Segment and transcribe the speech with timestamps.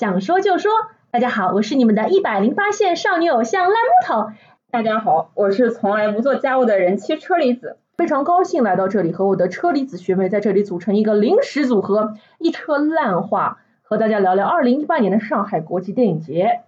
[0.00, 0.72] 想说就说。
[1.10, 4.32] 大家好，我是你们的一百零八线少女偶像烂木头。
[4.70, 7.76] 大家好，我是从来不做家务的人妻车厘子。
[7.98, 16.62] 非常高兴来到这里，和我的车厘子学妹在这里组成一个临时组合，一车烂话，和大家聊聊二零一八年的上海国际电影节。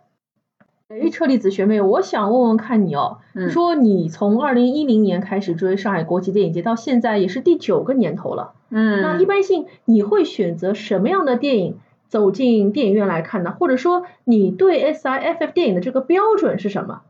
[0.89, 8.53] 哎，车厘子学妹，我想问问看你哦，说你从二零一零年开始追上海国际电影节，到现在也是第九个年头了。
[8.69, 11.79] 嗯，那一般性你会选择什么样的电影？
[12.13, 17.01] 走进电影院来看的，或者说你对 S I F F 电影的这个标准是什么？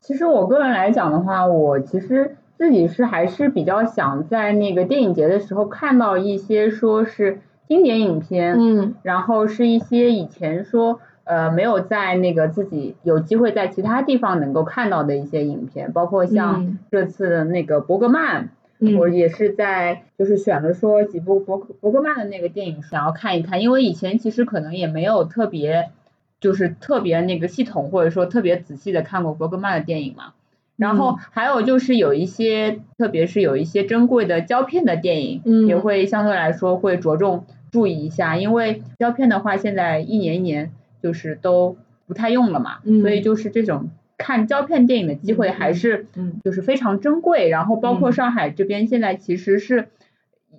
[0.00, 18.48] 其实我个人来讲的话，我其实自己是还是比较想在那个电影节的时候看到一些说是经典影片，嗯，然后是一些以前说呃没有在那个自己有机会在其他地方能够看到的一些影片，包括像这次的那个伯格曼。
[18.98, 25.90] 我也是在就是选了说几部伯伯格曼的那个电影想要看一看，因为以前其实可能也没有特别
[26.40, 30.32] 就是特别那个系统或者说特别仔细的看过伯格曼的电影嘛。
[30.76, 43.90] 然后还有就是有一些特别是有一些珍贵的胶片的电影，也会相对来说会着重注意一下，因为胶片的话现在一年一年就是都不太用了嘛，所以就是这种。
[44.22, 47.48] 看胶片电影的机会还是，嗯，就是非常珍贵。
[47.48, 49.88] 然后包括上海这边现在其实是，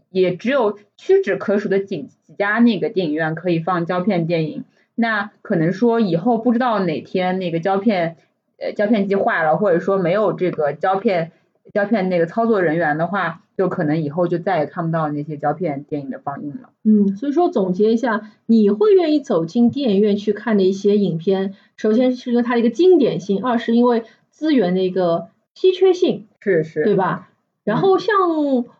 [0.09, 4.65] 也只有屈指可数的几几家那个电影院可以放胶片电影。
[4.95, 8.17] 那可能说以后不知道哪天那个胶片，
[8.59, 11.31] 呃，胶片机坏了，或者说没有这个胶片。
[11.71, 16.69] 胶片那个操作人员的话，就可能以后就再也看不到那些胶片电影的放映了。
[16.83, 27.29] 嗯，所以说总结一下，你会愿意走进电影院去看的一些影片，首先是因为它的一个经典性，二是因为资源的一个稀缺性，是是，对吧？
[27.63, 28.13] 然后像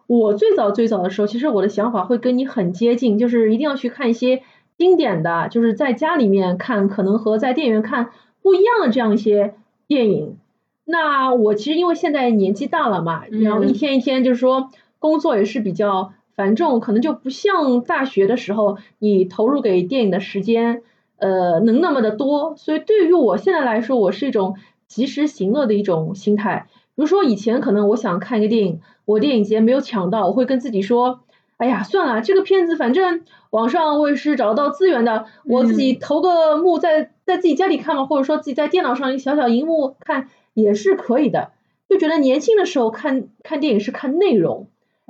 [0.08, 4.44] 我最早最早的时候，其实我的想法会跟你很接近，就是一定要去看一些
[4.78, 8.10] 经典的，就是在家里面看可能和在电影院看
[8.42, 9.56] 不一样的这样一些
[9.88, 10.38] 电影。
[10.86, 20.82] 那我其实因为现在年纪大了嘛，然后一天一天就是说工作也是比较繁重，可能就不像大学的时候你投入给电影的时间，
[21.18, 22.56] 呃，能那么的多。
[22.58, 24.56] 所以对于我现在来说，我是一种
[24.88, 26.68] 及时行乐的一种心态。
[26.96, 31.22] 比如说以前可能我想看一个电影，我电影节没有抢到，我会跟自己说，
[31.58, 33.22] 哎呀，算了，这个片子反正
[33.52, 40.28] 网上我也是找得到资源的，我自己投个幕在在自己家里看嘛，或者说自己在电脑上一小小荧幕看。
[40.54, 41.52] 也是可以的，
[41.90, 44.68] 就觉得年轻的时候看看电影是看内容，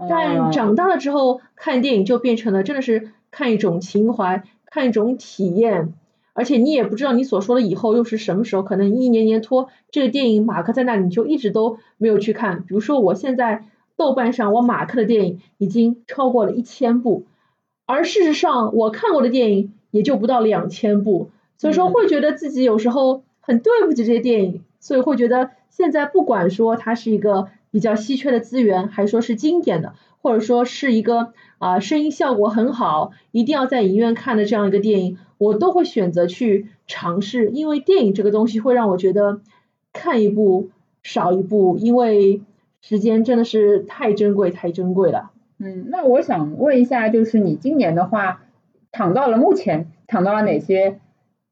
[0.09, 5.93] 但长大了之后看电影就变成了真的是看一种情怀，看一种体验，
[6.33, 12.63] 而且你也不知道你所说的以后又是什么时候，可能一年年拖这个电影马克在那里，你就一直都没有去看。
[12.63, 13.65] 比如说我现在
[13.95, 17.25] 豆瓣上我马克的电影已经超过了一千部，
[17.85, 24.61] 而事实上我看过的电影也就不到两千部，所以说会觉得自己有时候很对不起这些电影。
[24.83, 39.39] 所以会觉得现在不管说它是一个比较稀缺的资源，还说是经典的，或者说是一个啊声音效果很好，一定要在影院看的这样一个电影，我都会选择去尝试，因为电影这个东西会让我觉得
[39.93, 40.69] 看一部
[41.01, 42.41] 少一部，因为
[42.81, 45.31] 时间真的是太珍贵太珍贵了。
[45.59, 48.43] 嗯，那我想问一下，就是你今年的话
[48.91, 50.99] 抢到了目前抢到了哪些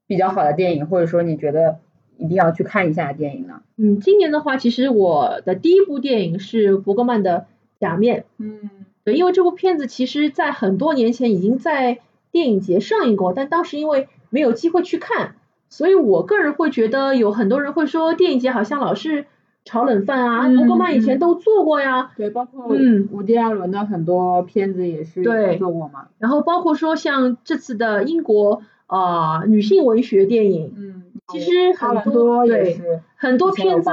[0.06, 1.78] 比较好的电影，或者说你觉得？
[2.22, 3.62] 一定要去看一下电影呢。
[3.76, 7.40] 嗯，今年的话，其实我的第一部电影是伯格曼的
[7.80, 8.20] 《假面》。
[8.38, 8.70] 嗯，
[9.02, 11.98] 对，因为这部片子其实在很多年前已经在
[12.30, 15.34] 电影节上映过，但当时因为没有机会去看，
[15.68, 19.26] 所以我个人会觉得有很多人会说电影节好像老是
[19.64, 20.48] 炒冷饭啊。
[20.48, 22.12] 伯格曼以前都做过呀。
[22.16, 25.24] 对，包括嗯，伍迪·艾伦的很多片子也是
[25.58, 26.06] 做过嘛。
[26.18, 30.72] 然后包括说像这次的英国啊女性文学电影。
[30.76, 31.02] 嗯。
[31.32, 32.80] 其实很多对
[33.16, 33.90] 很多片子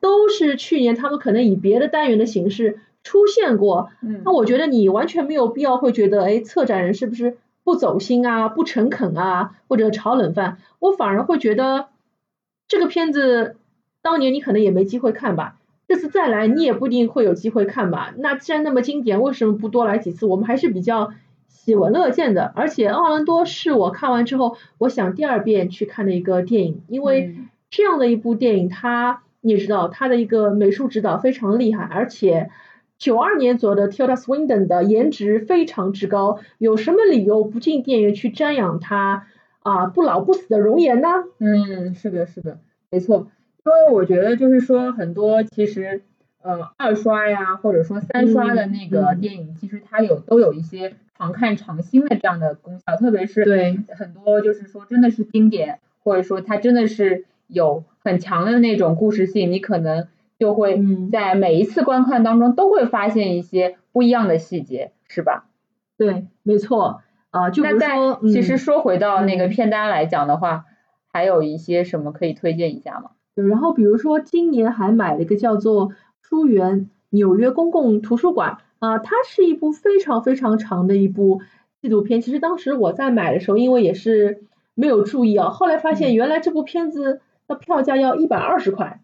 [0.00, 3.90] 都是去年他们可能以别的单元的形式出现过，
[4.24, 10.58] 那我觉得你完全没有必要会觉得，哎，策展人是不是不走心啊、不诚恳啊，或者炒冷饭？
[10.78, 11.88] 我反而会觉得
[12.66, 13.56] 这个片子
[14.02, 15.56] 当年你可能也没机会看吧，
[15.86, 18.14] 这次再来你也不一定会有机会看吧。
[18.18, 20.26] 那既然那么经典，为什么不多来几次？
[20.26, 21.12] 我们还是比较。
[21.48, 27.34] 喜闻乐见的，而且奥兰多是我看完之后，我想第二遍去看的一个电影，因为
[27.68, 32.50] 这样的一部电影，它你也知道，它的一个美术指导非常厉害，而且
[32.96, 39.26] 九二年左右的 Tilda Swinton 的颜值非常之高，有什么理由不进电影院去瞻仰她
[39.60, 41.08] 啊不老不死的容颜呢？
[41.38, 42.60] 嗯，是的，是的，
[42.90, 43.26] 没错，
[43.64, 46.02] 因为我觉得就是说很多其实。
[46.48, 60.08] 呃，二刷呀，或者说三刷的那个电影，其实它有都有一些常看常新的这样的功效，特别是对很多就是说真的是经典，或者说它真的是有很强的那种故事性，你可能
[60.38, 65.44] 就会在每一次观看当中都会发现一些不一样的细节，是吧？
[65.98, 67.50] 对，没错啊。
[67.50, 70.64] 就比如说，其实说回到那个片单来讲的话，
[71.12, 73.10] 还有一些什么可以推荐一下吗？
[73.34, 75.90] 对，然后比如说今年还买了一个叫做
[76.28, 81.40] 《书园纽约公共图书馆》啊，它是一部非常非常长的一部
[81.80, 82.20] 纪录片。
[82.20, 84.42] 其实当时我在买的时候，因为也是
[84.74, 89.00] 没有注意啊，后来发现原来这部片子的票价要一百二十块。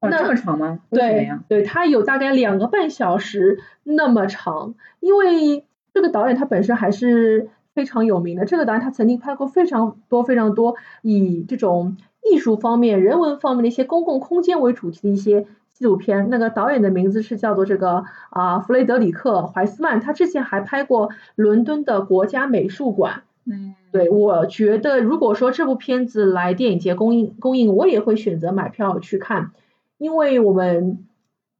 [0.00, 0.80] 那这么长吗？
[0.90, 4.74] 对，对，它有大概两个半小时那么长。
[4.98, 5.64] 因为
[5.94, 11.96] 这个导演他本身还是非常有名的，这个导演他曾经拍过非常多非常多以这种。
[12.30, 15.46] 艺术方面、人文方面的一些公共空间为主题的一些
[15.78, 23.22] 纪录片，那个导演的名字是叫做这个啊弗雷德里克怀斯曼，他之前还拍过伦敦的国家美术馆。
[23.46, 29.52] 嗯，对，我觉得如果说这部片子来电影节公映公映，我也会选择买票去看，
[29.98, 31.06] 因为我们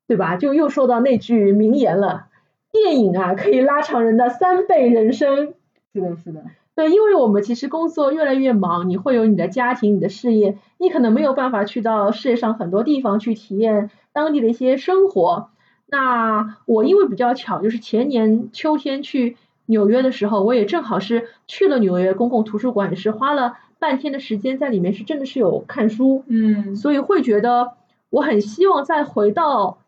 [0.08, 0.36] 对吧？
[0.36, 2.26] 就又说到那句名言了，
[2.72, 5.54] 电影啊可以拉长人的三倍人生。
[5.92, 6.42] 是的，是的。
[6.74, 15.50] 对，因为我们其实工作越来越忙，你会有你的家庭、你的事业，你可能没有办法去到世界上很多地方去体验当地的一些生活。
[15.86, 26.24] 那我因为比较巧，就是前年秋天去纽约的时候，我也正好是去了纽约公共图书馆，是花了半天的时间在里面，是真的是有看书。
[26.26, 26.76] 嗯。
[26.76, 27.72] 所以会觉得
[28.10, 29.78] 我很希望再回到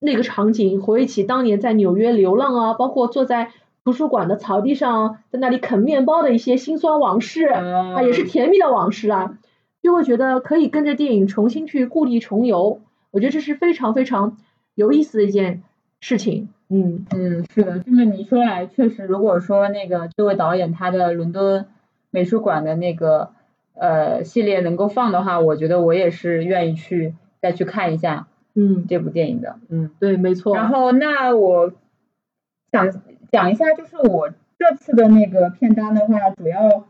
[0.00, 3.52] 那个场景，回忆起当年在纽约流浪啊，包括坐在。
[3.84, 9.36] 图书馆的草地上，在那里啃面包的一些辛酸往事，啊，也是甜蜜的往事啊，
[9.82, 12.80] 就会觉得可以跟着电影重新去故地重游，
[13.12, 14.36] 我觉得这是非常非常
[14.74, 15.62] 有意思的一件
[16.00, 16.48] 事情。
[16.68, 21.66] 嗯嗯，是的，这么你说来，确实，如果说那个这位导演他的伦敦
[22.10, 23.30] 美术馆的那个
[23.74, 30.56] 呃系列能够放的话，我觉得我也是愿意去再去看一下，嗯，这部电影的，嗯，对，没错。
[30.56, 31.72] 然后那我
[32.72, 32.90] 想。
[33.32, 36.84] 讲一下，就是我这次的那个片单的话，主要，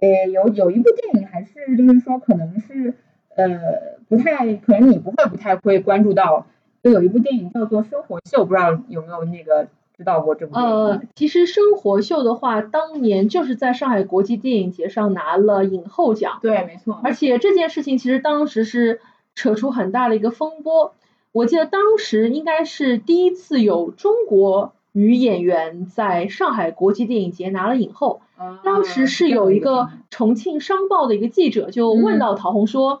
[0.00, 2.94] 呃，有有一部电影，还是就是说，可能是
[3.36, 6.44] 呃不太，可能你不会不太会关注到，
[6.82, 10.70] 就有一部电影叫做《生活秀》，不知道有没有那个知道过这部电影？
[10.70, 16.40] 呃，其实《生活秀》的话，当年就是在上海国际电影节上拿了影后奖。
[16.42, 17.00] 对，没错。
[17.02, 19.00] 而且这件事情其实当时是
[19.34, 20.94] 扯出很大的一个风波，
[21.32, 24.72] 我记得当时应该是第一次有中国。
[24.94, 28.20] 女演员在上海国际电影节拿了影后，
[28.62, 33.00] 当时是有一个重庆商报的一个记者就问到陶虹说：“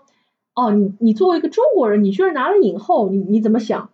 [0.54, 3.90] 哦，你你作为一个中国人，你居然拿了影后，你你怎么想？”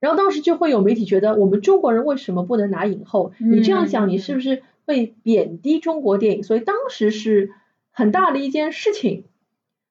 [0.00, 3.32] 然后当时就会有媒体觉得我们中国人为什么不能拿影后？
[3.38, 6.42] 你这样想，你是不是会贬低中国电影？
[6.42, 7.52] 所以当时是
[7.90, 9.24] 很大的一件事情，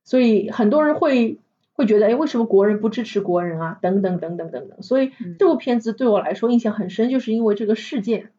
[0.03, 1.39] 所以很多人会。
[1.75, 3.79] 会觉得哎，为什么国人不支持国人啊？
[3.81, 4.83] 等等等等等等。
[4.83, 8.29] 所以这部片子对我来说印象很深，就是因为这个事件。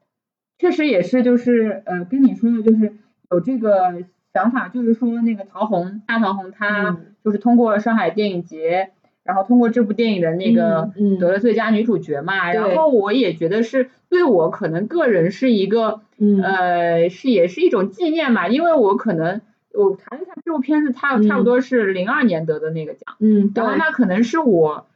[0.56, 2.94] 确实也是，就是呃，跟你说的，就是
[3.32, 8.90] 有这个想法，就是说那个陶虹，大陶虹，她就是通过上海电影节，
[9.22, 12.52] 然后通过这部电影的那个得了最佳女主角嘛。
[12.52, 16.00] 然后我也觉得是对我可能个人是一个
[16.42, 19.40] 呃，是也是一种纪念嘛，因为我可能。
[19.76, 24.86] 我查了一下这部片子，它差不多是零二年得的那个奖，嗯，然后那可能是我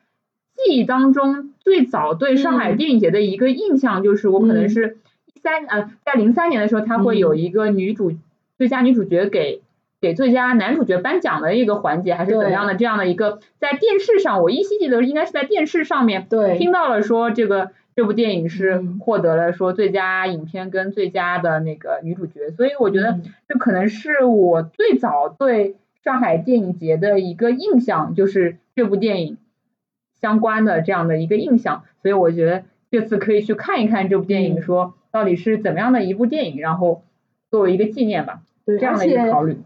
[0.55, 4.99] 记忆当中最早对上海电影节的一个印象，就是我可能是
[5.35, 8.13] 一三呃在零三年的时候，它会有一个女主
[8.59, 9.63] 最佳女主角给
[10.01, 16.59] 给最佳男主角颁奖的一个环节，还是怎样的这样的一个在电视上，我依稀记得应该是在电视上面对。
[16.59, 17.71] 听到了说这个。
[17.99, 25.75] 这部电影是获得了说最佳影片跟最佳的那个女主角，所以我觉得这可能是我最早对
[26.05, 29.37] 上海电影节的一个印象，就是这部电影
[30.21, 37.03] 相关的这样的一个印象，所以我觉得这次可以去看一看这部电影，说到底是怎么样的一部电影，然后
[37.51, 38.41] 作为一个纪念吧。
[38.65, 39.17] 对，而且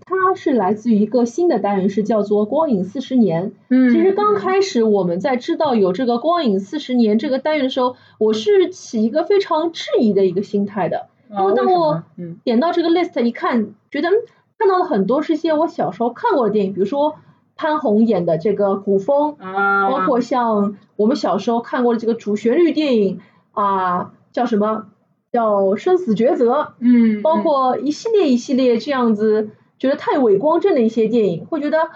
[0.07, 3.51] 它是来自于一个新的单元，是叫做“光影四十年”。
[3.69, 11.09] 嗯，其实刚开始我们在知道有这个“光影四十年”这个单元的时候，我是起一个非常质疑的一个心态的。
[11.29, 12.05] 因为当我
[12.45, 14.09] 点到这个 list 一看，觉得
[14.57, 17.17] 看到了很多是些我小时候看过的电影，比如说
[17.57, 23.19] 潘虹演的这个古风，包括像我们小时候看过的这个主旋律电影
[23.51, 24.87] 啊，叫什么？
[25.33, 29.49] 叫生死抉择，嗯，包括一系列一系列这样子，
[29.79, 31.89] 觉得太伪光正的一些电影，会觉得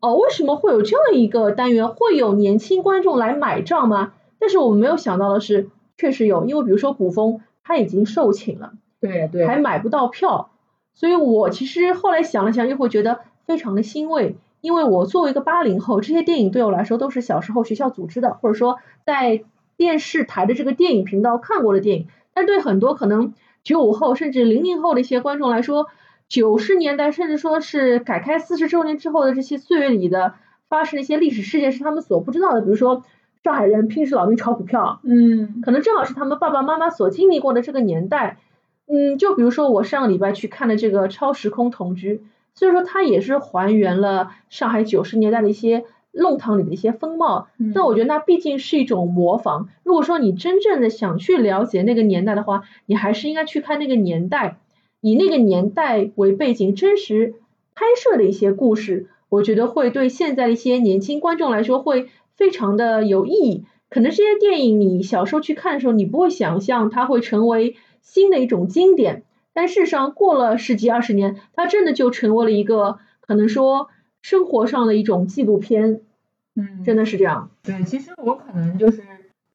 [0.00, 4.12] 哦，为什么会有这样一个单元，会有年轻观众来买账吗？
[4.40, 10.50] 但是我们没有想到的是，确实有，因为比如说古风他已经售罄了，对对，还买不到票。
[10.94, 19.44] 所以我其实后来想了想，又会觉得非常的欣慰，因为我作为一个八零后，这些电影对我来说都是小时候学校组织的，或者说在
[19.76, 22.08] 电视台的这个电影频道看过的电影。
[22.34, 25.88] 但对很多可能九五后甚至零零后的一些观众来说，
[26.28, 30.34] 九十年代甚至说是改开四十周年之后的这些岁月里的
[30.68, 33.04] 发生的一些历史事件是他们所不知道的，比如说
[33.42, 38.38] 上海人拼死老命炒股票，嗯，可能正好是他们爸爸妈妈所经历过的这个年代。
[38.92, 47.48] 嗯，就比如说我上个礼拜去看的这个超时空同居，所以说它也是还原了上海九十年代的一些弄堂里的一些风貌。
[47.74, 49.68] 但我觉得那毕竟是一种模仿。
[49.84, 54.58] 如果说你真正的想去了解那个年代的话，你还是应该去看那个年代，
[55.00, 57.34] 以那个年代为背景，真实
[57.74, 63.64] 拍摄的一些故事，我觉得会对现在的一些年轻观众来说会非常的有意义。
[63.88, 67.76] 可能这些电影你小时候去看的时候，你不会想象它会成为。
[68.02, 73.88] 新的一种经典，但事实上过了十几二十年，它真的就成为了一个可能说
[74.22, 76.00] 生活上的一种纪录片，
[76.54, 77.50] 嗯，真的是这样。
[77.62, 79.02] 对，其实我可能就是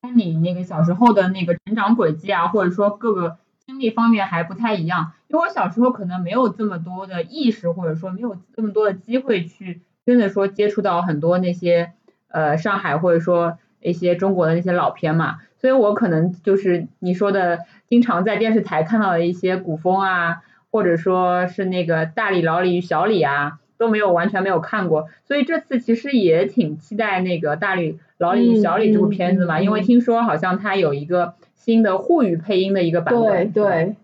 [0.02, 11.94] 跟你那个小时候的那个成长轨迹啊，或者说各个经历方面还不太一样，因为我小时候可能没有这么多的意识，或者说没有这么多的机会去真的说接触到很多那些
[12.28, 15.38] 呃上海或者说一些中国的那些老片嘛。
[15.58, 25.08] 所以我可能就是你说的，经常在电视台看到的一些古风啊，或者说是那个大李、老李与小李啊，都没有完全没有看过。
[25.26, 33.52] 所以这次其实也挺期待那个大李、老李小李这部片子嘛，因为听说好像他有一个新的沪语配音的一个版本。
[33.52, 33.96] 对对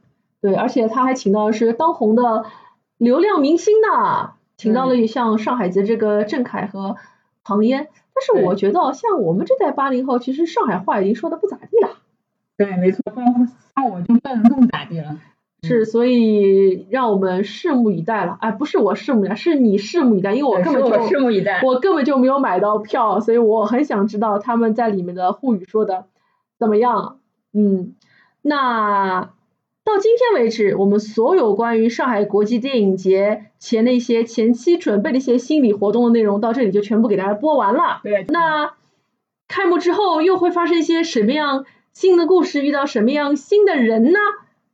[0.41, 2.45] 对，而且他还请到的是当红的
[2.97, 6.97] 流量明星呢，请到了像上海籍这个郑恺和
[7.43, 7.87] 唐嫣。
[8.13, 11.97] 但是我觉得，像我们这代八零后，其实上海话已经说的不咋地了。
[12.57, 13.01] 对，没错，
[13.75, 15.17] 像我就更更不咋地了。
[15.67, 18.37] 是，所以让我们拭目以待了。
[18.41, 26.05] 哎，不是我拭目以待，是你拭目以待，因为我根本就拭目以待，我根本就没有买到票，所以我很想知道他们在里面的沪语说的
[26.59, 27.19] 怎么样。
[27.53, 27.93] 嗯，
[28.41, 29.29] 那。
[29.83, 37.99] 到今天为止，我们所有关于上海国际电影节前的一些前期准备的一些心理活动的内容，到这里就全部给大家播完了。
[38.03, 38.73] 对，那
[39.47, 42.63] 开幕之后又会发生一些什么样新的故事？
[42.63, 44.19] 遇到什么样新的人呢？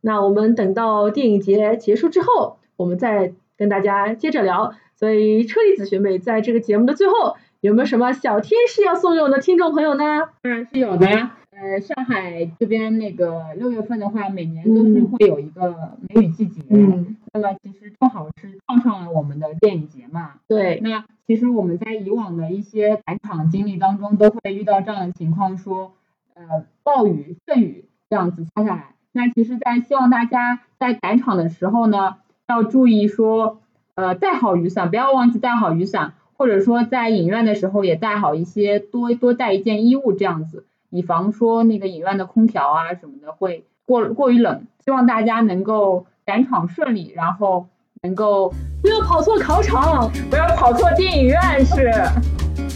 [0.01, 4.73] 那我们等到电影节结束之后，我们再跟大家接着聊。
[4.95, 10.03] 所以车厘子学妹在这个节目的最后，有没有什么小贴士要送给我们的听众朋友呢？
[10.41, 11.37] 当然是有的呀。
[11.51, 16.61] 呃，上海这边那个六月份的话，每年都是会有一个梅雨季节。
[16.69, 17.15] 嗯。
[17.33, 20.35] 那么其实正好是撞上了我们的电影节嘛。
[20.47, 20.79] 对。
[20.81, 25.93] 那其实我们在以往的一些赶场经历当中，都会遇到这样的情况，说
[26.33, 28.93] 呃暴雨、阵雨这样子下下来。
[29.17, 33.59] 那其实，在希望大家在赶场的时候呢，要注意说
[33.95, 40.67] 呃带好雨伞，不要忘记带好雨伞，或者说在影院的时候也带好一些，多多带一件衣物这样子。
[40.91, 47.65] 以防说那个影院的空调啊什么的会过过于冷，希望大家能够赶场顺利，然后
[48.03, 51.91] 能够不要跑错考场，不要跑错电影院是。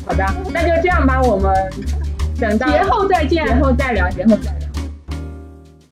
[0.08, 1.54] 好的，那就这样吧，我们
[2.40, 4.71] 等到节后再见，节后再聊，节后再。